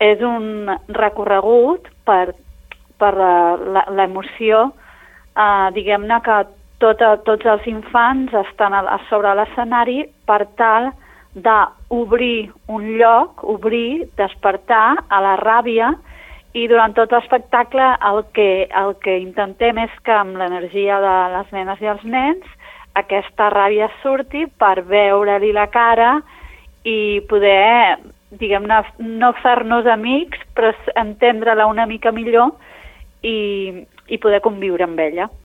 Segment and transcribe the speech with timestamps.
[0.00, 2.32] és un recorregut per,
[3.00, 4.70] per eh, l'emoció,
[5.36, 6.40] eh, diguem-ne que
[6.80, 10.90] tot, tots els infants estan a, a sobre l'escenari per tal
[11.34, 15.92] d'obrir un lloc, obrir, despertar a la ràbia
[16.58, 21.52] i durant tot l'espectacle el, que, el que intentem és que amb l'energia de les
[21.54, 22.56] nenes i els nens
[22.98, 26.16] aquesta ràbia surti per veure-li la cara
[26.82, 28.00] i poder,
[28.38, 28.82] diguem-ne,
[29.20, 32.52] no fer-nos amics, però entendre-la una mica millor
[33.26, 35.30] i, i poder conviure amb ella.